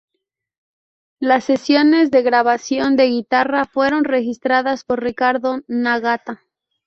[1.19, 6.41] Las sesiones de grabación de guitarra fueron registradas por Ricardo Nagata.